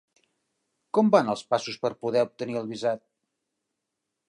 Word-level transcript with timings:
Com 0.97 1.11
van 1.15 1.29
els 1.33 1.43
passos 1.55 1.77
per 1.85 1.93
poder 2.07 2.25
obtenir 2.29 2.59
el 2.63 2.73
visat? 2.75 3.07